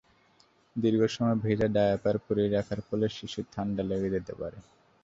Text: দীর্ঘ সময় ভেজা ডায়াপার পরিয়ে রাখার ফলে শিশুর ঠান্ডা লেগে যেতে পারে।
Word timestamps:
দীর্ঘ 0.75 1.01
সময় 1.07 1.37
ভেজা 1.43 1.67
ডায়াপার 1.67 2.15
পরিয়ে 2.25 2.49
রাখার 2.49 2.79
ফলে 2.87 3.05
শিশুর 3.09 3.45
ঠান্ডা 3.53 3.83
লেগে 3.83 4.09
যেতে 4.15 4.33
পারে। 4.35 4.57